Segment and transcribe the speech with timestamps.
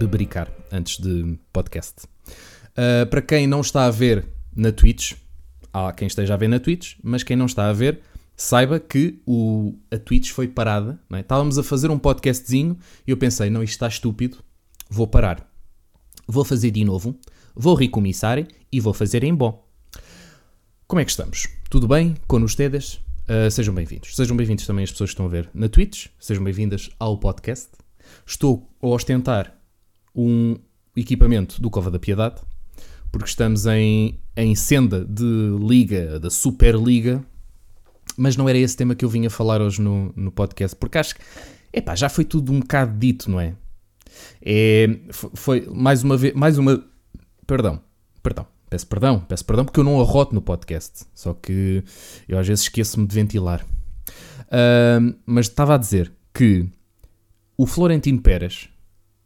[0.00, 2.06] bebericar antes de podcast.
[2.70, 5.12] Uh, para quem não está a ver na Twitch,
[5.72, 8.00] há quem esteja a ver na Twitch, mas quem não está a ver,
[8.36, 10.98] saiba que o, a Twitch foi parada.
[11.12, 11.20] É?
[11.20, 14.38] Estávamos a fazer um podcastzinho e eu pensei, não, isto está estúpido,
[14.88, 15.46] vou parar.
[16.26, 17.18] Vou fazer de novo,
[17.54, 18.38] vou recomeçar
[18.72, 19.66] e vou fazer em bom.
[20.86, 21.48] Como é que estamos?
[21.68, 22.94] Tudo bem com ustedes?
[23.28, 24.16] Uh, sejam bem-vindos.
[24.16, 26.06] Sejam bem-vindos também as pessoas que estão a ver na Twitch.
[26.18, 27.68] Sejam bem-vindas ao podcast.
[28.26, 29.59] Estou a ostentar
[30.14, 30.56] um
[30.96, 32.40] equipamento do Cova da Piedade,
[33.10, 37.24] porque estamos em, em senda de liga, da Superliga,
[38.16, 41.14] mas não era esse tema que eu vinha falar hoje no, no podcast, porque acho
[41.14, 41.20] que,
[41.72, 43.54] epá, já foi tudo um bocado dito, não é?
[44.42, 46.84] é foi mais uma vez, mais uma,
[47.46, 47.80] perdão,
[48.22, 51.82] perdão, peço perdão, peço perdão porque eu não arroto no podcast, só que
[52.28, 53.64] eu às vezes esqueço-me de ventilar.
[54.46, 56.66] Uh, mas estava a dizer que
[57.56, 58.68] o Florentino Pérez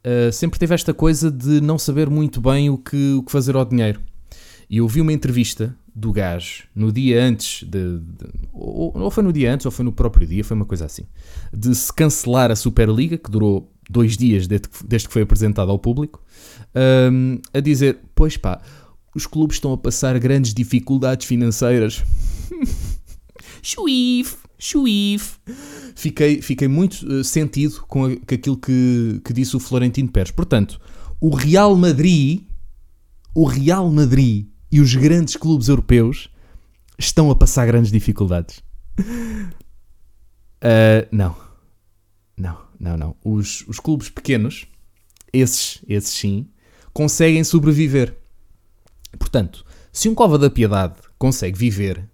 [0.05, 3.57] uh, sempre teve esta coisa de não saber muito bem o que, o que fazer
[3.57, 4.01] ao dinheiro.
[4.69, 9.23] E eu vi uma entrevista do gajo no dia antes de, de, ou, ou, foi
[9.23, 11.05] no dia antes ou foi no próprio dia, foi uma coisa assim,
[11.53, 15.71] de se cancelar a Superliga, que durou dois dias desde que, desde que foi apresentado
[15.71, 16.23] ao público,
[17.13, 18.61] um, a dizer: Pois pá,
[19.15, 22.03] os clubes estão a passar grandes dificuldades financeiras.
[23.63, 25.39] Chuif, chuif.
[25.95, 30.31] Fiquei, fiquei muito uh, sentido com, a, com aquilo que, que disse o Florentino Pérez.
[30.31, 30.81] Portanto,
[31.21, 32.43] o Real Madrid,
[33.35, 36.29] o Real Madrid e os grandes clubes europeus
[36.99, 38.63] estão a passar grandes dificuldades.
[40.61, 41.37] Uh, não.
[42.37, 43.17] Não, não, não.
[43.25, 44.67] Os, os clubes pequenos,
[45.33, 46.49] esses, esses sim,
[46.93, 48.17] conseguem sobreviver.
[49.19, 52.09] Portanto, se um Cova da Piedade consegue viver,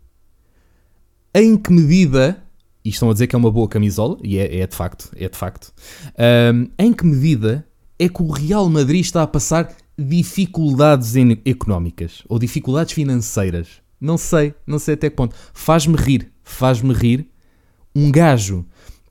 [1.40, 2.42] em que medida,
[2.84, 5.26] e estão a dizer que é uma boa camisola, e é, é de facto, é
[5.26, 5.72] de facto,
[6.54, 7.66] um, em que medida
[7.98, 11.14] é que o Real Madrid está a passar dificuldades
[11.46, 13.68] económicas ou dificuldades financeiras.
[13.98, 15.34] Não sei, não sei até que ponto.
[15.52, 17.26] Faz-me rir, faz-me rir
[17.94, 18.66] um gajo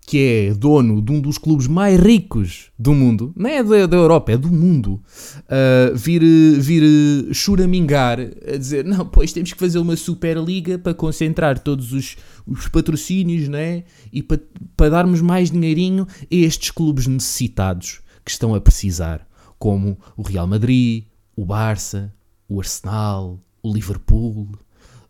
[0.09, 0.17] que
[0.49, 4.31] é dono de um dos clubes mais ricos do mundo, não é da, da Europa,
[4.31, 4.99] é do mundo,
[5.43, 6.23] uh, vir,
[6.59, 12.17] vir churamingar a dizer: não, pois temos que fazer uma Superliga para concentrar todos os,
[12.47, 13.83] os patrocínios né?
[14.11, 14.41] e para,
[14.75, 19.27] para darmos mais dinheirinho a estes clubes necessitados que estão a precisar
[19.59, 21.03] como o Real Madrid,
[21.35, 22.11] o Barça,
[22.47, 24.47] o Arsenal, o Liverpool,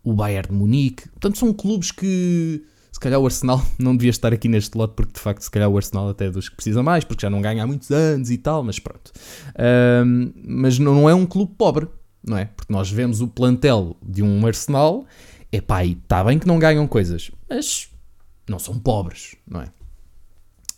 [0.04, 1.08] o Bayern de Munique.
[1.08, 5.14] Portanto, são clubes que se calhar o Arsenal não devia estar aqui neste lote, porque
[5.14, 7.42] de facto, se calhar o Arsenal até é dos que precisa mais, porque já não
[7.42, 9.12] ganha há muitos anos e tal, mas pronto.
[10.06, 11.88] Um, mas não é um clube pobre,
[12.24, 12.46] não é?
[12.46, 15.06] Porque nós vemos o plantel de um Arsenal,
[15.52, 17.90] é pá, e está bem que não ganham coisas, mas
[18.48, 19.70] não são pobres, não é?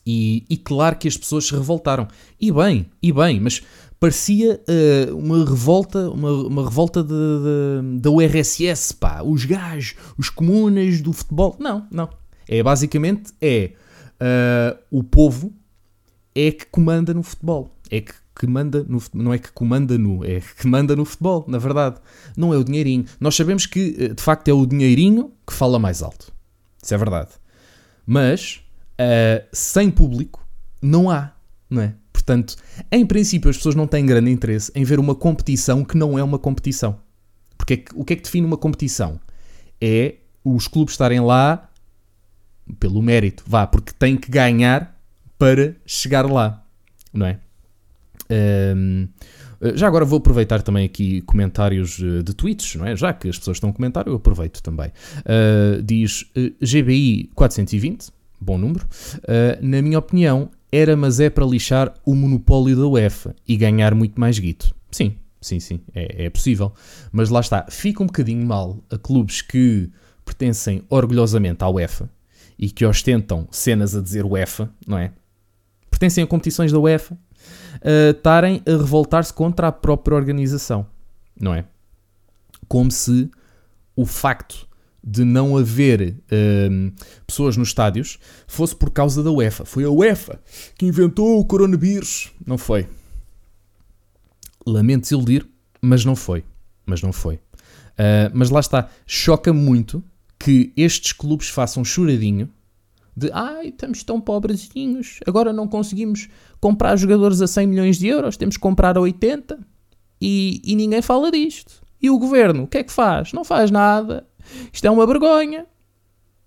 [0.06, 2.08] E, e, claro que as pessoas se revoltaram.
[2.40, 3.62] E bem, e bem, mas
[4.02, 11.14] parecia uh, uma revolta, uma, uma revolta da URSS, pá, os gajos, os comunas do
[11.14, 11.56] futebol.
[11.60, 12.10] Não, não.
[12.50, 13.74] É basicamente é
[14.20, 15.54] uh, o povo
[16.34, 17.78] é que comanda no futebol.
[17.92, 21.46] É que, que manda no não é que comanda no, é que manda no futebol,
[21.48, 21.98] na verdade.
[22.36, 23.06] Não é o dinheirinho.
[23.20, 26.34] Nós sabemos que eh, de facto é o dinheirinho que fala mais alto.
[26.82, 27.30] Isso é verdade.
[28.04, 28.62] Mas
[29.00, 30.44] uh, sem público
[30.82, 31.34] não há,
[31.70, 32.01] não é?
[32.24, 32.56] Portanto,
[32.92, 36.24] em princípio, as pessoas não têm grande interesse em ver uma competição que não é
[36.24, 37.00] uma competição.
[37.58, 39.20] Porque é o que é que define uma competição?
[39.80, 41.70] É os clubes estarem lá
[42.80, 44.96] pelo mérito, vá, porque têm que ganhar
[45.38, 46.64] para chegar lá,
[47.12, 47.40] não é?
[48.76, 49.08] Um,
[49.76, 52.96] já agora vou aproveitar também aqui comentários eh, de tweets, não é?
[52.96, 54.88] Já que as pessoas estão a comentar, eu aproveito também.
[55.20, 58.10] Uh, diz uh, GBI 420,
[58.40, 58.86] bom número.
[59.18, 63.94] Uh, na minha opinião, era, mas é para lixar o monopólio da UEFA e ganhar
[63.94, 64.74] muito mais guito.
[64.90, 66.74] Sim, sim, sim, é, é possível.
[67.12, 69.92] Mas lá está, fica um bocadinho mal a clubes que
[70.24, 72.10] pertencem orgulhosamente à UEFA
[72.58, 75.12] e que ostentam cenas a dizer UEFA, não é?
[75.90, 77.18] Pertencem a competições da UEFA,
[78.16, 80.86] estarem a revoltar-se contra a própria organização,
[81.40, 81.66] não é?
[82.68, 83.30] Como se
[83.96, 84.68] o facto
[85.04, 86.94] de não haver uh,
[87.26, 89.66] pessoas nos estádios fosse por causa da UEFA.
[89.66, 90.40] Foi a UEFA
[90.78, 92.32] que inventou o coronavírus.
[92.46, 92.88] Não foi.
[94.66, 95.46] Lamento desiludir,
[95.82, 96.44] mas não foi.
[96.86, 97.36] Mas não foi.
[97.36, 98.90] Uh, mas lá está.
[99.08, 100.04] Choca muito
[100.38, 102.50] que estes clubes façam choradinho
[103.16, 108.38] de ai, estamos tão pobrezinhos, agora não conseguimos comprar jogadores a 100 milhões de euros,
[108.38, 109.60] temos que comprar a 80
[110.20, 111.82] e, e ninguém fala disto.
[112.02, 113.32] E o governo, o que é que faz?
[113.34, 114.26] Não faz nada
[114.72, 115.66] isto é uma vergonha.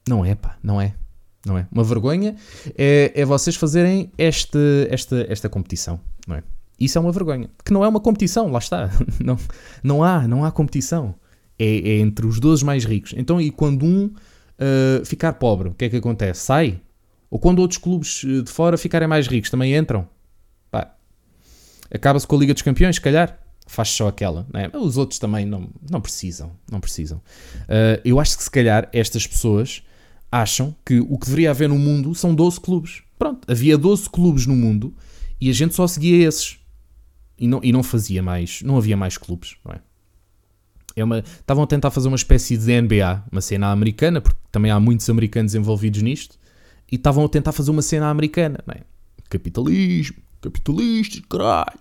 [0.09, 0.95] Não é, pá, não é.
[1.47, 1.67] Não é.
[1.71, 2.37] Uma vergonha
[2.77, 4.59] é, é vocês fazerem este,
[4.91, 6.43] esta, esta competição, não é?
[6.81, 7.49] Isso é uma vergonha.
[7.65, 8.91] Que não é uma competição, lá está.
[9.23, 9.39] Não,
[9.83, 11.15] não há, não há competição.
[11.57, 13.15] É, é entre os 12 mais ricos.
[13.17, 16.41] Então, e quando um uh, ficar pobre, o que é que acontece?
[16.41, 16.81] Sai?
[17.31, 20.09] Ou quando outros clubes de fora ficarem mais ricos, também entram?
[21.95, 23.39] Acaba-se com a Liga dos Campeões, se calhar.
[23.67, 24.71] Faz só aquela, né?
[24.75, 27.19] Os outros também não, não precisam, não precisam.
[27.63, 29.83] Uh, eu acho que se calhar estas pessoas
[30.31, 33.03] acham que o que deveria haver no mundo são 12 clubes.
[33.19, 34.95] Pronto, havia 12 clubes no mundo
[35.41, 36.59] e a gente só seguia esses.
[37.39, 39.81] E não, e não fazia mais, não havia mais clubes, não é?
[40.97, 44.71] É uma, estavam a tentar fazer uma espécie de NBA, uma cena americana, porque também
[44.71, 46.39] há muitos americanos envolvidos nisto,
[46.91, 48.83] e estavam a tentar fazer uma cena americana, não é?
[49.29, 51.79] Capitalismo, capitalistas, caralho.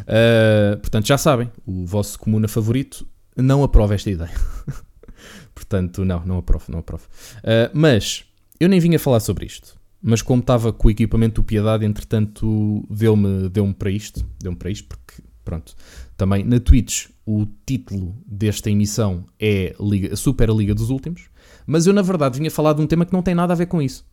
[0.00, 3.06] Uh, portanto, já sabem, o vosso comuna favorito
[3.36, 4.32] não aprova esta ideia.
[5.54, 7.04] portanto, não, não aprovo, não aprovo.
[7.38, 8.24] Uh, mas,
[8.60, 9.80] eu nem vinha falar sobre isto.
[10.02, 14.26] Mas como estava com o equipamento do Piedade, entretanto, deu-me deu para isto.
[14.40, 15.74] Deu-me para isto, porque, pronto.
[16.16, 21.28] Também, na Twitch, o título desta emissão é Liga, Super Liga dos Últimos.
[21.64, 23.66] Mas eu, na verdade, vinha falar de um tema que não tem nada a ver
[23.66, 24.04] com isso.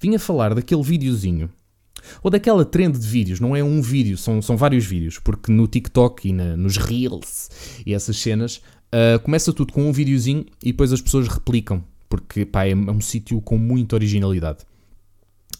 [0.00, 1.50] Vinha falar daquele videozinho
[2.22, 5.66] ou daquela trend de vídeos, não é um vídeo, são, são vários vídeos, porque no
[5.66, 7.50] TikTok e na, nos Reels
[7.84, 8.56] e essas cenas
[8.92, 12.74] uh, começa tudo com um videozinho e depois as pessoas replicam, porque pá, é, é
[12.74, 14.58] um sítio com muita originalidade.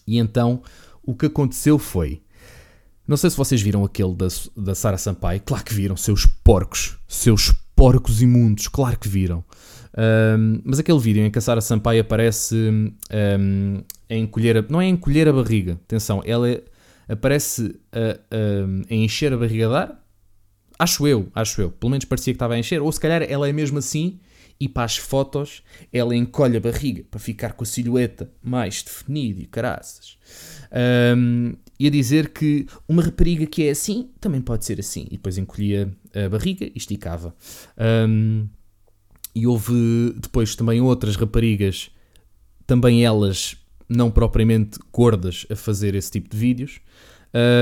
[0.06, 0.62] E então
[1.02, 2.20] o que aconteceu foi.
[3.06, 6.96] Não sei se vocês viram aquele da, da Sara Sampaio, claro que viram, seus porcos,
[7.06, 9.44] seus porcos imundos, claro que viram.
[9.96, 13.82] Um, mas aquele vídeo em que a Sara Sampaio aparece um,
[14.14, 16.62] a encolher, a, não é a encolher a barriga, atenção, ela é,
[17.08, 20.05] aparece a, a, a, encher a barriga de ar,
[20.78, 23.49] acho eu, acho eu, pelo menos parecia que estava a encher, ou se calhar ela
[23.49, 24.19] é mesmo assim
[24.58, 25.62] e para as fotos
[25.93, 30.17] ela encolhe a barriga para ficar com a silhueta mais definida e caraças.
[31.17, 35.06] Um, e a dizer que uma rapariga que é assim também pode ser assim.
[35.10, 37.34] E depois encolhia a barriga e esticava.
[38.08, 38.49] Um,
[39.34, 41.90] e houve depois também outras raparigas,
[42.67, 43.56] também elas
[43.88, 46.81] não propriamente gordas, a fazer esse tipo de vídeos.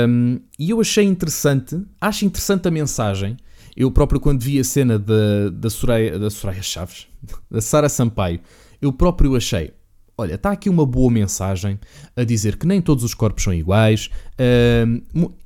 [0.09, 3.37] Um, e eu achei interessante, acho interessante a mensagem.
[3.75, 7.07] Eu próprio, quando vi a cena da, da, Soraya, da Soraya Chaves,
[7.51, 8.41] da Sara Sampaio,
[8.81, 9.73] eu próprio achei:
[10.17, 11.79] olha, está aqui uma boa mensagem
[12.15, 14.11] a dizer que nem todos os corpos são iguais.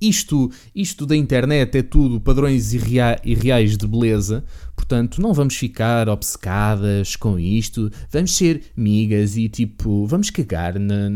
[0.01, 4.45] Isto, isto da internet é tudo padrões irreais de beleza.
[4.75, 11.09] Portanto, não vamos ficar obcecadas com isto, vamos ser migas e tipo, vamos cagar na,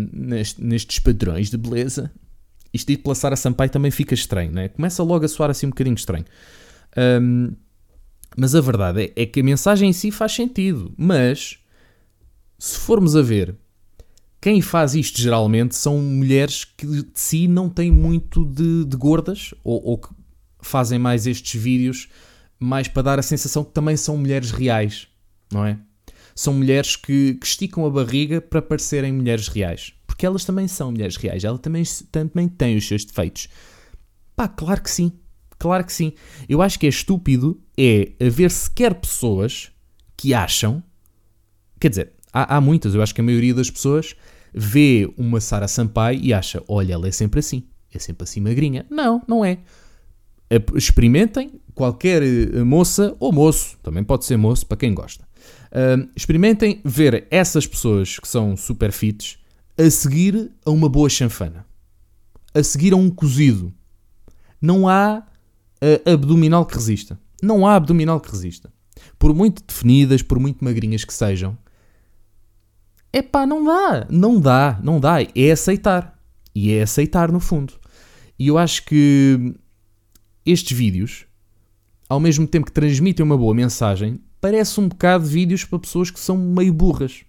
[0.59, 2.11] nestes padrões de beleza.
[2.73, 4.69] Isto dito pela Sara Sampaio também fica estranho, né?
[4.69, 6.25] Começa logo a soar assim um bocadinho estranho.
[6.97, 7.53] Um,
[8.37, 11.59] mas a verdade é, é que a mensagem em si faz sentido, mas
[12.61, 13.57] se formos a ver,
[14.39, 19.55] quem faz isto geralmente são mulheres que de si não têm muito de, de gordas
[19.65, 20.11] ou, ou, que
[20.61, 22.09] fazem mais estes vídeos
[22.59, 25.09] mais para dar a sensação que também são mulheres reais,
[25.51, 25.79] não é?
[26.35, 29.95] São mulheres que, que esticam a barriga para parecerem mulheres reais.
[30.07, 33.49] Porque elas também são mulheres reais, elas também, também têm os seus defeitos.
[34.37, 35.13] Pá, claro que sim.
[35.59, 36.13] Claro que sim.
[36.47, 39.71] Eu acho que é estúpido é haver sequer pessoas
[40.15, 40.83] que acham.
[41.81, 44.15] Quer dizer, há, há muitas, eu acho que a maioria das pessoas
[44.53, 48.87] vê uma Sara Sampaio e acha: olha, ela é sempre assim, é sempre assim magrinha.
[48.91, 49.59] Não, não é.
[50.75, 55.25] Experimentem, qualquer eh, moça ou moço, também pode ser moço para quem gosta.
[55.71, 59.39] Uh, experimentem ver essas pessoas que são super fits
[59.79, 61.65] a seguir a uma boa chanfana,
[62.53, 63.73] a seguir a um cozido.
[64.61, 65.25] Não há
[65.81, 67.19] uh, abdominal que resista.
[67.41, 68.73] Não há abdominal que resista.
[69.17, 71.57] Por muito definidas, por muito magrinhas que sejam,
[73.13, 75.17] é pá, não dá, não dá, não dá.
[75.35, 76.19] É aceitar.
[76.55, 77.75] E é aceitar no fundo.
[78.39, 79.55] E eu acho que
[80.45, 81.27] estes vídeos
[82.11, 86.19] ao mesmo tempo que transmitem uma boa mensagem, parece um bocado vídeos para pessoas que
[86.19, 87.23] são meio burras.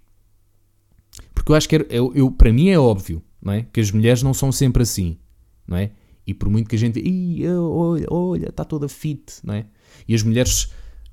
[1.36, 3.68] Porque eu acho que é, eu, eu, para mim é óbvio não é?
[3.72, 5.20] que as mulheres não são sempre assim.
[5.68, 5.92] Não é?
[6.26, 7.00] E por muito que a gente.
[7.48, 9.34] Olha, olha, está toda fit.
[9.44, 9.68] Não é?
[10.08, 10.72] E as mulheres.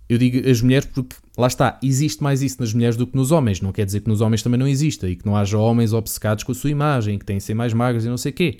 [0.08, 3.30] Eu digo as mulheres porque, lá está, existe mais isso nas mulheres do que nos
[3.30, 3.60] homens.
[3.60, 6.44] Não quer dizer que nos homens também não exista e que não haja homens obcecados
[6.44, 8.58] com a sua imagem, que têm de ser mais magros e não sei o quê.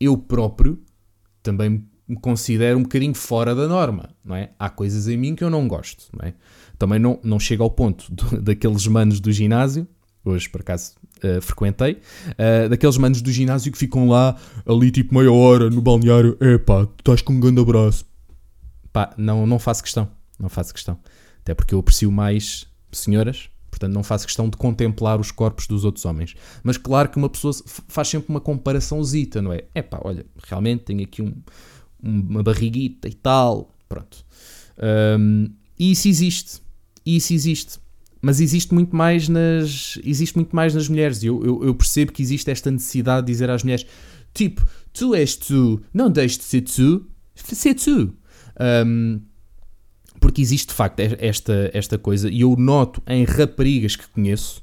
[0.00, 0.78] Eu próprio
[1.42, 4.50] também me considero um bocadinho fora da norma, não é?
[4.58, 6.34] Há coisas em mim que eu não gosto, não é?
[6.78, 9.86] Também não, não chego ao ponto do, daqueles manos do ginásio,
[10.24, 12.00] hoje por acaso uh, frequentei,
[12.32, 16.58] uh, daqueles manos do ginásio que ficam lá ali tipo meia hora no balneário, é
[16.58, 18.04] pá, tu estás com um grande abraço.
[18.92, 20.08] Pá, não, não faço questão,
[20.38, 20.98] não faço questão.
[21.40, 25.84] Até porque eu aprecio mais senhoras, portanto não faço questão de contemplar os corpos dos
[25.84, 26.34] outros homens.
[26.62, 27.52] Mas claro que uma pessoa
[27.88, 29.64] faz sempre uma comparaçãozita, não é?
[29.74, 31.34] É pá, olha, realmente tenho aqui um
[32.02, 34.24] uma barriguita e tal, pronto.
[35.18, 36.60] Um, e isso existe,
[37.04, 37.78] e isso existe.
[38.20, 41.22] Mas existe muito mais nas, existe muito mais nas mulheres.
[41.22, 43.86] Eu, eu, eu percebo que existe esta necessidade de dizer às mulheres,
[44.32, 48.14] tipo, tu és tu, não deixes de ser tu, ser tu.
[48.86, 49.20] Um,
[50.26, 54.60] porque existe de facto esta, esta coisa, e eu noto em raparigas que conheço,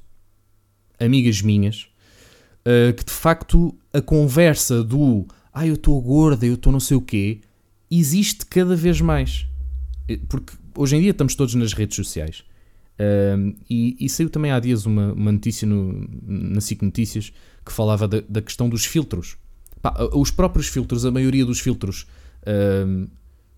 [1.00, 1.88] amigas minhas,
[2.67, 6.98] uh, que de facto a conversa do ah, eu estou gorda, eu estou não sei
[6.98, 7.39] o quê,
[7.89, 9.48] existe cada vez mais.
[10.10, 12.43] Eh, porque hoje em dia estamos todos nas redes sociais.
[13.00, 17.32] Uh, e, e, saiu também há dias uma, uma notícia no, na SIC Notícias
[17.65, 19.38] que falava da, da questão dos filtros.
[19.82, 22.05] Pá, os próprios filtros, a maioria dos filtros.
[22.41, 23.08] Uh,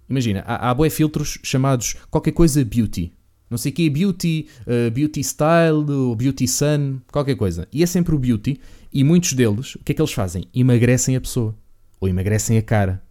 [0.10, 3.14] imagina, há, há boé filtros chamados qualquer coisa beauty.
[3.50, 7.68] Não sei o que, beauty, uh, beauty style, ou beauty sun, qualquer coisa.
[7.72, 8.60] E é sempre o beauty.
[8.92, 10.46] E muitos deles, o que é que eles fazem?
[10.54, 11.56] Emagrecem a pessoa.
[12.00, 13.02] Ou emagrecem a cara.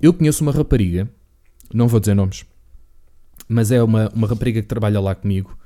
[0.00, 1.10] Eu conheço uma rapariga,
[1.74, 2.46] não vou dizer nomes,
[3.46, 5.58] mas é uma, uma rapariga que trabalha lá comigo,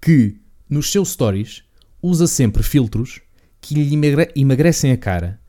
[0.00, 0.36] que
[0.68, 1.62] nos seus stories
[2.02, 3.22] usa sempre filtros
[3.60, 3.94] que lhe
[4.36, 5.39] emagrecem a cara.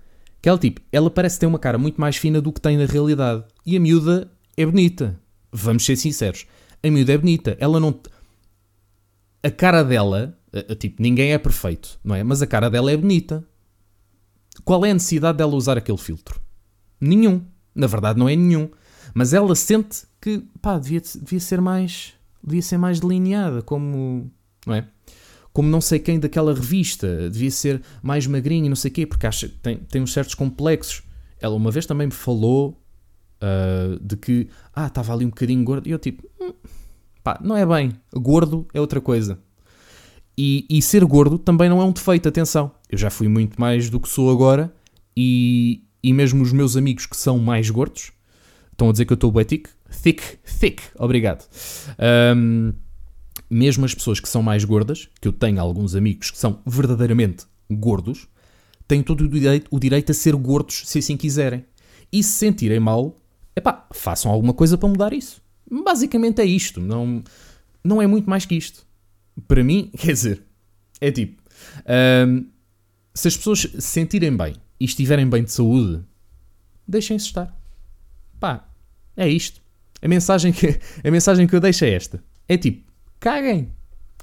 [0.41, 2.86] Que ela, tipo, ela parece ter uma cara muito mais fina do que tem na
[2.86, 3.43] realidade.
[3.65, 5.19] E a miúda é bonita.
[5.51, 6.48] Vamos ser sinceros.
[6.83, 7.55] A miúda é bonita.
[7.60, 8.00] Ela não.
[9.43, 10.38] A cara dela,
[10.79, 12.24] tipo, ninguém é perfeito, não é?
[12.24, 13.45] Mas a cara dela é bonita.
[14.63, 16.41] Qual é a necessidade dela usar aquele filtro?
[17.00, 17.45] Nenhum.
[17.74, 18.69] Na verdade, não é nenhum.
[19.13, 22.13] Mas ela sente que, pá, devia, devia ser mais.
[22.43, 24.31] devia ser mais delineada, como.
[24.65, 24.88] não é?
[25.53, 29.05] Como não sei quem daquela revista, devia ser mais magrinha e não sei o quê,
[29.05, 31.03] porque acha, tem, tem uns certos complexos.
[31.39, 32.81] Ela uma vez também me falou
[33.41, 36.53] uh, de que, ah, estava ali um bocadinho gordo, e eu tipo, hum,
[37.24, 39.39] pá, não é bem, gordo é outra coisa.
[40.38, 42.72] E, e ser gordo também não é um defeito, atenção.
[42.89, 44.74] Eu já fui muito mais do que sou agora,
[45.15, 48.13] e, e mesmo os meus amigos que são mais gordos,
[48.81, 49.70] Estão a dizer que eu estou bem thick?
[50.01, 50.24] Thick,
[50.60, 51.48] thick, obrigado.
[52.36, 52.74] Um,
[53.51, 57.46] mesmo as pessoas que são mais gordas, que eu tenho alguns amigos que são verdadeiramente
[57.70, 58.29] gordos,
[58.88, 61.65] têm todo o direito, o direito a ser gordos se assim quiserem.
[62.10, 63.17] E se sentirem mal,
[63.53, 65.41] epá, façam alguma coisa para mudar isso.
[65.70, 67.22] Basicamente é isto, não,
[67.84, 68.86] não é muito mais que isto.
[69.48, 70.43] Para mim, quer dizer,
[71.01, 71.41] é tipo,
[72.27, 72.46] um,
[73.13, 76.03] se as pessoas se sentirem bem e estiverem bem de saúde,
[76.88, 77.53] deixem-se estar.
[78.39, 78.65] Pá,
[79.15, 79.62] é isto.
[80.01, 82.24] A mensagem que, a mensagem que eu deixo é esta.
[82.48, 82.90] É tipo,
[83.22, 83.72] caguem.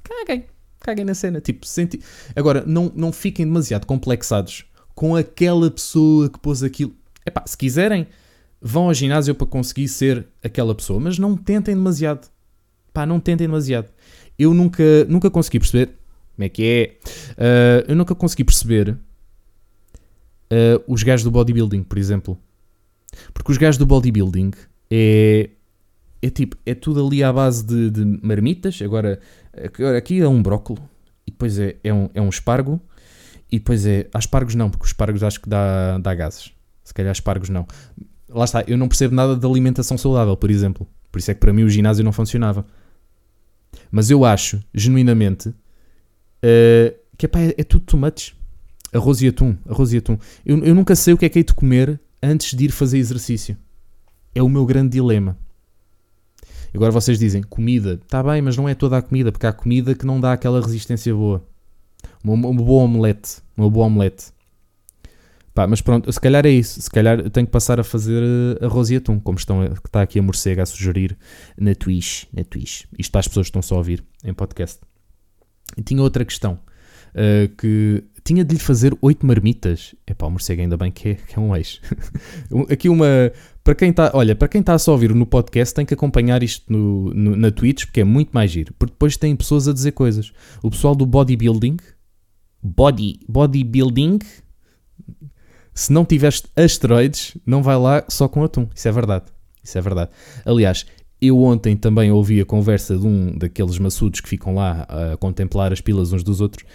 [0.03, 0.45] Caguem.
[0.79, 1.41] Caguem na cena.
[1.41, 1.99] Tipo, senti...
[2.35, 6.93] Agora, não, não fiquem demasiado complexados com aquela pessoa que pôs aquilo.
[7.25, 8.05] Epá, se quiserem,
[8.61, 12.29] vão ao ginásio para conseguir ser aquela pessoa, mas não tentem demasiado.
[12.93, 13.89] Pá, não tentem demasiado.
[14.37, 15.87] Eu nunca, nunca consegui perceber
[16.35, 17.09] como é que é.
[17.31, 22.37] Uh, eu nunca consegui perceber uh, os gajos do bodybuilding, por exemplo.
[23.33, 24.51] Porque os gajos do bodybuilding
[24.89, 25.49] é,
[26.21, 28.81] é tipo, é tudo ali à base de, de marmitas.
[28.81, 29.19] Agora,
[29.97, 30.79] aqui é um brócolo,
[31.25, 32.81] e depois é, é, um, é um espargo,
[33.51, 34.07] e depois é.
[34.13, 36.51] Há espargos não, porque os espargos acho que dá, dá gases.
[36.83, 37.67] Se calhar espargos não.
[38.27, 40.87] Lá está, eu não percebo nada de alimentação saudável, por exemplo.
[41.11, 42.65] Por isso é que para mim o ginásio não funcionava.
[43.91, 48.35] Mas eu acho, genuinamente, uh, que epá, é, é tudo tomates.
[48.93, 49.55] Arroz e atum.
[49.67, 50.17] Arroz e atum.
[50.45, 52.97] Eu, eu nunca sei o que é que hei de comer antes de ir fazer
[52.97, 53.57] exercício.
[54.33, 55.37] É o meu grande dilema.
[56.73, 59.95] Agora vocês dizem, comida, está bem, mas não é toda a comida, porque há comida
[59.95, 61.43] que não dá aquela resistência boa.
[62.23, 64.31] Uma, uma boa omelete, uma boa omelete.
[65.53, 66.81] Pá, mas pronto, se calhar é isso.
[66.81, 69.87] Se calhar eu tenho que passar a fazer uh, arroz e atum, como estão, que
[69.87, 71.17] está aqui a morcega a sugerir
[71.57, 72.83] na Twitch, na Twitch.
[72.97, 74.79] Isto para as pessoas que estão só a ouvir em podcast.
[75.75, 79.95] E tinha outra questão, uh, que tinha de lhe fazer oito marmitas.
[80.05, 81.81] É pá, o morcego ainda bem que é, que é um ex.
[82.71, 83.31] Aqui uma.
[83.63, 84.11] Para quem está.
[84.13, 87.35] Olha, para quem está só a ouvir no podcast, tem que acompanhar isto no, no,
[87.35, 88.73] na Twitch, porque é muito mais giro.
[88.77, 90.31] Porque depois tem pessoas a dizer coisas.
[90.63, 91.77] O pessoal do bodybuilding.
[92.61, 94.19] Body, bodybuilding.
[95.73, 98.67] Se não tiveres asteroides, não vai lá só com atum.
[98.73, 99.25] Isso é verdade.
[99.63, 100.11] Isso é verdade.
[100.45, 100.85] Aliás,
[101.21, 105.73] eu ontem também ouvi a conversa de um daqueles maçudos que ficam lá a contemplar
[105.73, 106.65] as pilas uns dos outros,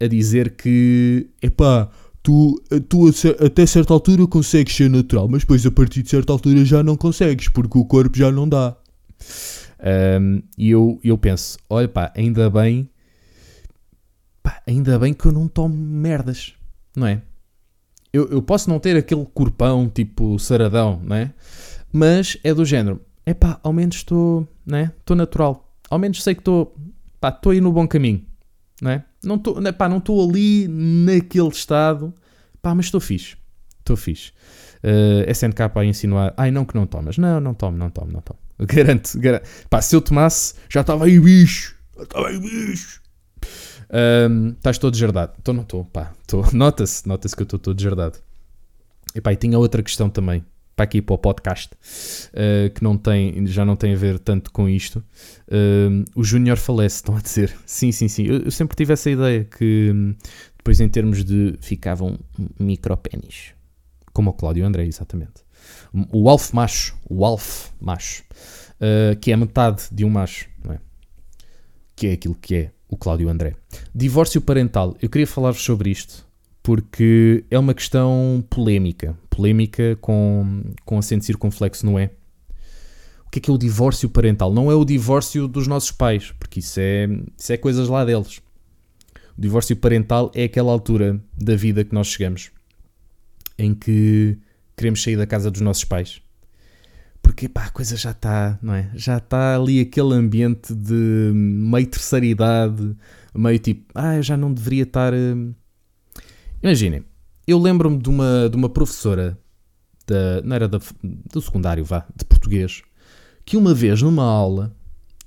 [0.00, 1.88] a dizer que, epá,
[2.22, 3.10] tu, tu
[3.44, 6.96] até certa altura consegues ser natural, mas depois a partir de certa altura já não
[6.96, 8.76] consegues, porque o corpo já não dá.
[10.20, 12.88] Um, e eu, eu penso, olha pá, ainda bem,
[14.42, 16.54] pá, ainda bem que eu não tomo merdas,
[16.96, 17.20] não é?
[18.12, 21.32] Eu, eu posso não ter aquele corpão tipo saradão, não é?
[21.92, 24.92] Mas é do género, é pá, ao menos estou, né?
[25.00, 25.68] Estou natural.
[25.90, 26.76] Ao menos sei que estou,
[27.20, 28.24] pá, estou aí no bom caminho,
[28.80, 29.04] não é?
[29.24, 32.12] Não estou, né, pá, não estou ali naquele estado,
[32.60, 33.36] pá, mas estou fixe.
[33.78, 34.32] Estou fixe.
[34.82, 37.16] Uh, SNK a insinuar, ai não que não tomas.
[37.18, 38.38] Não, não tomo, não tomo, não tomo.
[38.58, 39.48] Garanto, garanto.
[39.68, 41.76] Pá, se eu tomasse, já estava aí bicho.
[41.96, 43.00] Já estava aí bicho.
[43.92, 45.32] Um, estás todo deserdado.
[45.40, 46.12] Então não estou, pá.
[46.52, 48.18] Nota-se, nota-se que eu estou todo deserdado.
[49.14, 52.96] E pá, e tinha outra questão também, para aqui para o podcast, uh, que não
[52.96, 55.04] tem, já não tem a ver tanto com isto.
[55.48, 57.54] Uh, o Júnior falece, estão a dizer.
[57.66, 58.24] Sim, sim, sim.
[58.24, 59.92] Eu, eu sempre tive essa ideia que
[60.56, 62.18] depois em termos de ficavam
[62.58, 63.52] micropénis.
[64.12, 65.42] Como o Cláudio André, exatamente.
[66.12, 68.24] O alf macho, o alf macho,
[68.80, 70.78] uh, que é metade de um macho, não é?
[71.94, 73.54] Que é aquilo que é o Cláudio André.
[73.94, 74.96] Divórcio parental.
[75.00, 76.26] Eu queria falar-vos sobre isto
[76.62, 79.16] porque é uma questão polémica.
[79.34, 82.10] Polémica com, com acento circunflexo, não é?
[83.26, 84.52] O que é que é o divórcio parental?
[84.52, 88.42] Não é o divórcio dos nossos pais, porque isso é, isso é coisas lá deles.
[89.36, 92.50] O divórcio parental é aquela altura da vida que nós chegamos
[93.58, 94.36] em que
[94.76, 96.20] queremos sair da casa dos nossos pais.
[97.22, 98.90] Porque pá, a coisa já está, não é?
[98.94, 102.94] Já está ali aquele ambiente de meio terceira idade,
[103.34, 105.14] meio tipo, ah, eu já não deveria estar.
[105.14, 105.54] Uh...
[106.62, 107.04] Imaginem,
[107.46, 109.38] eu lembro-me de uma, de uma professora,
[110.06, 112.82] da, não era da, do secundário, vá, de português,
[113.44, 114.74] que uma vez numa aula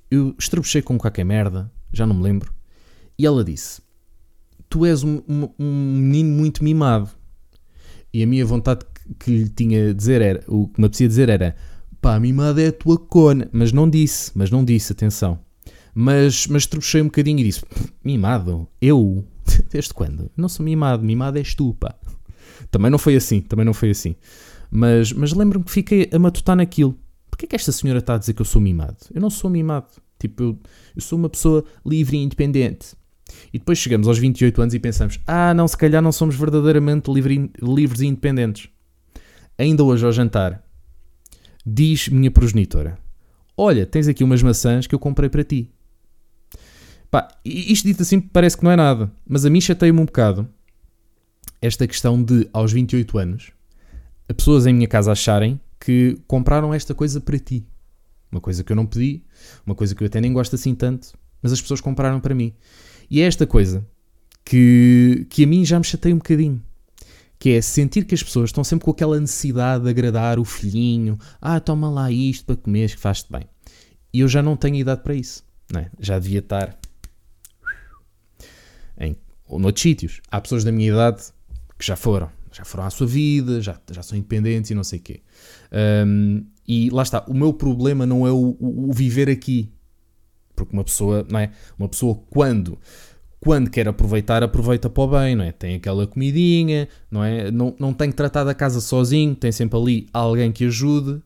[0.10, 2.53] eu estrebuchei com qualquer merda, já não me lembro,
[3.17, 3.81] e ela disse:
[4.69, 7.10] Tu és um, um, um menino muito mimado.
[8.13, 8.86] E a minha vontade
[9.19, 11.55] que lhe tinha de dizer era, o que me apetecia dizer era,
[12.01, 13.50] pá, mimada é a tua cona.
[13.51, 15.39] Mas não disse, mas não disse, atenção.
[15.93, 17.62] Mas, mas trebuchei um bocadinho e disse,
[18.03, 18.67] mimado?
[18.81, 19.25] Eu?
[19.71, 20.31] Desde quando?
[20.35, 21.95] Não sou mimado, mimado és tu, pá.
[22.71, 24.15] Também não foi assim, também não foi assim.
[24.69, 26.97] Mas, mas lembro-me que fiquei a matutar naquilo.
[27.29, 28.97] Porquê que esta senhora está a dizer que eu sou mimado?
[29.13, 29.87] Eu não sou mimado.
[30.19, 30.59] Tipo, eu,
[30.95, 32.95] eu sou uma pessoa livre e independente.
[33.53, 37.11] E depois chegamos aos 28 anos e pensamos: ah, não, se calhar não somos verdadeiramente
[37.11, 38.70] livre, livres e independentes.
[39.57, 40.63] Ainda hoje ao jantar,
[41.65, 42.98] diz minha progenitora:
[43.57, 45.72] Olha, tens aqui umas maçãs que eu comprei para ti.
[47.15, 50.49] Pá, isto dito assim parece que não é nada, mas a mim chateia-me um bocado
[51.61, 53.51] esta questão de, aos 28 anos,
[54.27, 57.65] as pessoas em minha casa acharem que compraram esta coisa para ti.
[58.29, 59.23] Uma coisa que eu não pedi,
[59.65, 62.53] uma coisa que eu até nem gosto assim tanto, mas as pessoas compraram para mim.
[63.09, 63.87] E é esta coisa
[64.43, 66.61] que, que a mim já me chateia um bocadinho.
[67.39, 71.17] Que é sentir que as pessoas estão sempre com aquela necessidade de agradar o filhinho.
[71.39, 73.43] Ah, toma lá isto para comer, que faz-te bem.
[74.11, 75.45] E eu já não tenho idade para isso.
[75.73, 75.89] É?
[75.97, 76.77] Já devia estar
[79.00, 79.16] em
[79.48, 80.22] ou noutros sítios.
[80.31, 81.24] Há pessoas da minha idade
[81.77, 82.29] que já foram.
[82.51, 85.22] Já foram à sua vida, já, já são independentes e não sei o quê.
[86.05, 87.24] Um, e lá está.
[87.27, 89.72] O meu problema não é o, o, o viver aqui.
[90.55, 91.51] Porque uma pessoa, não é?
[91.77, 92.79] Uma pessoa quando
[93.46, 95.51] quando quer aproveitar, aproveita para o bem, não é?
[95.51, 97.51] Tem aquela comidinha, não é?
[97.51, 101.22] Não, não tem que tratar da casa sozinho, tem sempre ali alguém que ajude.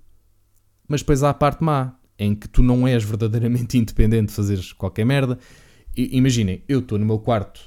[0.86, 4.74] Mas depois há a parte má, em que tu não és verdadeiramente independente de fazeres
[4.74, 5.40] qualquer merda.
[6.12, 7.62] Imaginem, eu estou no meu quarto,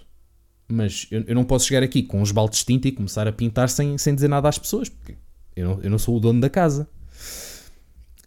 [0.69, 3.33] mas eu, eu, não posso chegar aqui com uns baldes de tinta e começar a
[3.33, 5.17] pintar sem, sem dizer nada às pessoas, porque
[5.55, 6.89] eu não, eu não sou o dono da casa.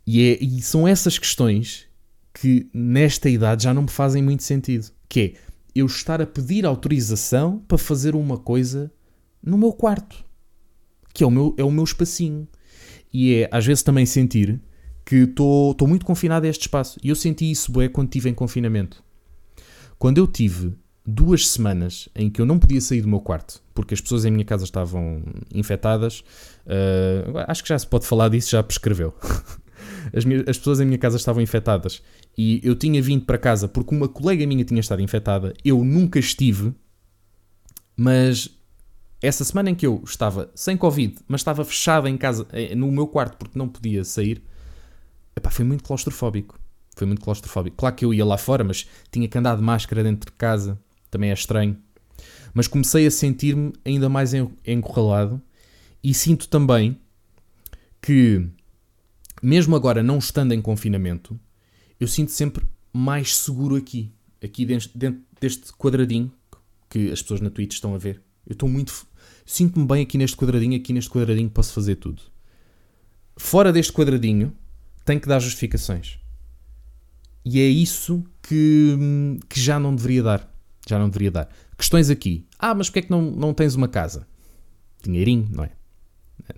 [0.05, 1.87] E, é, e são essas questões
[2.33, 4.91] que nesta idade já não me fazem muito sentido.
[5.09, 5.33] Que é
[5.73, 8.91] eu estar a pedir autorização para fazer uma coisa
[9.41, 10.23] no meu quarto.
[11.13, 12.47] Que é o meu, é o meu espacinho.
[13.11, 14.61] E é às vezes também sentir
[15.05, 16.99] que estou muito confinado a este espaço.
[17.03, 19.03] E eu senti isso bué quando estive em confinamento.
[19.97, 20.73] Quando eu tive
[21.05, 24.31] duas semanas em que eu não podia sair do meu quarto, porque as pessoas em
[24.31, 25.21] minha casa estavam
[25.53, 26.21] infectadas,
[26.65, 29.13] uh, acho que já se pode falar disso, já prescreveu.
[30.15, 32.01] as, minhas, as pessoas em minha casa estavam infectadas
[32.37, 36.17] e eu tinha vindo para casa porque uma colega minha tinha estado infectada, eu nunca
[36.17, 36.73] estive,
[37.95, 38.49] mas
[39.21, 42.91] essa semana em que eu estava sem Covid, mas estava fechado em casa, eh, no
[42.91, 44.41] meu quarto porque não podia sair,
[45.35, 46.59] epá, foi muito claustrofóbico.
[46.95, 47.77] Foi muito claustrofóbico.
[47.77, 50.79] Claro que eu ia lá fora, mas tinha que andar de máscara dentro de casa,
[51.11, 51.77] também é estranho.
[52.53, 54.31] Mas comecei a sentir-me ainda mais
[54.65, 55.41] encurralado
[56.01, 56.97] e sinto também
[58.01, 58.47] que
[59.41, 61.37] mesmo agora não estando em confinamento,
[61.99, 64.11] eu sinto sempre mais seguro aqui.
[64.43, 66.31] Aqui dentro, dentro deste quadradinho
[66.89, 68.21] que as pessoas na Twitch estão a ver.
[68.45, 69.05] Eu estou muito.
[69.45, 72.21] Sinto-me bem aqui neste quadradinho, aqui neste quadradinho posso fazer tudo.
[73.35, 74.55] Fora deste quadradinho,
[75.03, 76.19] tenho que dar justificações.
[77.45, 80.51] E é isso que, que já não deveria dar.
[80.87, 81.49] Já não deveria dar.
[81.77, 82.45] Questões aqui.
[82.57, 84.27] Ah, mas porquê é que não, não tens uma casa?
[85.03, 85.69] Dinheirinho, não é?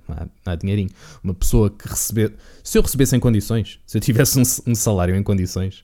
[0.08, 0.89] Não há, não há dinheirinho.
[1.21, 2.34] Uma pessoa que receber.
[2.63, 5.84] Se eu recebesse em condições, se eu tivesse um, um salário em condições,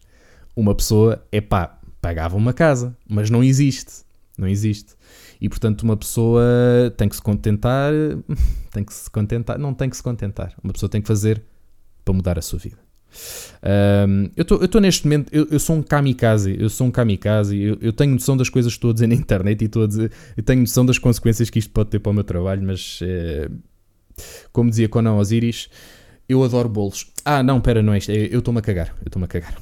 [0.56, 2.96] uma pessoa, é pá, pagava uma casa.
[3.08, 4.04] Mas não existe.
[4.38, 4.96] Não existe.
[5.40, 6.44] E portanto, uma pessoa
[6.96, 7.92] tem que se contentar,
[8.72, 10.54] tem que se contentar, não tem que se contentar.
[10.64, 11.44] Uma pessoa tem que fazer
[12.06, 12.83] para mudar a sua vida.
[14.08, 17.78] Um, eu estou neste momento, eu, eu, sou um kamikaze, eu sou um kamikaze, eu,
[17.82, 20.12] eu, tenho noção das coisas que estou a dizer na internet e estou a dizer,
[20.36, 23.50] eu tenho noção das consequências que isto pode ter para o meu trabalho, mas eh,
[24.52, 25.70] como dizia Conan Osiris,
[26.28, 27.08] eu adoro bolos.
[27.24, 29.56] Ah, não, pera, não é isto, eu estou-me a cagar, eu estou-me a cagar.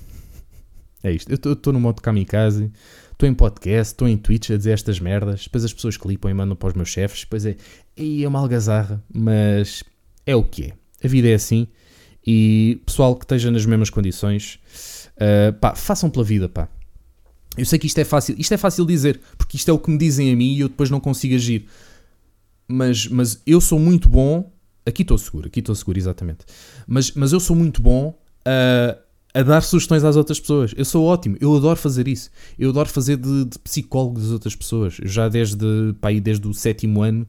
[1.04, 2.72] É isto, eu estou no modo kamikaze,
[3.12, 6.34] estou em podcast, estou em Twitch a dizer estas merdas, depois as pessoas clipam e
[6.34, 7.56] mandam para os meus chefes, depois é,
[7.98, 9.84] é uma algazarra, mas
[10.26, 10.74] é o que é.
[11.04, 11.68] A vida é assim
[12.26, 14.60] e pessoal que esteja nas mesmas condições,
[15.18, 16.68] uh, pá, façam pela vida, pá.
[17.58, 19.92] Eu sei que isto é fácil, isto é fácil dizer, porque isto é o que
[19.92, 21.66] me dizem a mim e eu depois não consigo agir.
[22.68, 24.52] Mas, mas eu sou muito bom,
[24.86, 26.46] aqui estou seguro, aqui estou seguro, exatamente.
[26.88, 28.98] Mas, mas eu sou muito bom a,
[29.34, 30.74] a dar sugestões às outras pessoas.
[30.78, 32.30] Eu sou ótimo, eu adoro fazer isso.
[32.58, 34.98] Eu adoro fazer de, de psicólogo das outras pessoas.
[35.04, 37.28] Já desde, pá, desde o sétimo ano,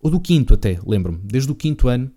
[0.00, 2.10] ou do quinto até, lembro-me, desde o quinto ano,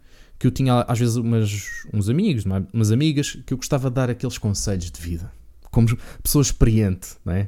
[0.43, 4.09] que eu tinha às vezes umas, uns amigos, umas amigas, que eu gostava de dar
[4.09, 5.31] aqueles conselhos de vida.
[5.71, 5.87] Como
[6.21, 7.47] pessoa experiente, não é?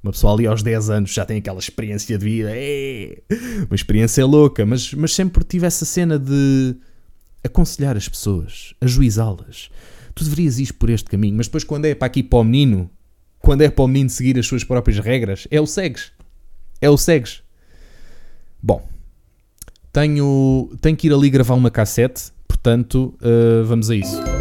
[0.00, 3.20] Uma pessoa ali aos 10 anos já tem aquela experiência de vida, é,
[3.66, 6.76] uma experiência louca, mas, mas sempre tive essa cena de
[7.42, 9.68] aconselhar as pessoas, ajuizá-las.
[10.14, 12.88] Tu deverias ir por este caminho, mas depois quando é para aqui para o menino,
[13.40, 16.12] quando é para o menino seguir as suas próprias regras, é o segues.
[16.80, 17.42] É o segues.
[18.62, 18.88] Bom,
[19.94, 24.33] tenho, tenho que ir ali gravar uma cassete, portanto, uh, vamos a isso.